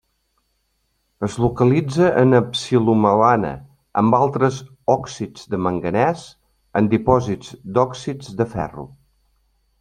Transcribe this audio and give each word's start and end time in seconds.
Es 1.25 1.33
localitza 1.43 2.07
en 2.21 2.37
psilomelana 2.53 3.51
amb 4.03 4.17
altres 4.21 4.57
òxids 4.95 5.45
de 5.53 5.61
manganès, 5.67 6.25
en 6.81 6.91
dipòsits 6.97 7.55
d'òxids 7.77 8.35
de 8.43 8.51
ferro. 8.57 8.89